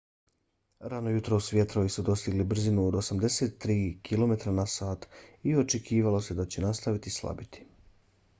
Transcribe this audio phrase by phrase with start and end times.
[0.91, 3.77] rano jutros vjetrovi su dostigli brzinu od 83
[4.09, 4.95] km/h
[5.43, 7.65] i očekivalo se da će nastaviti slabiti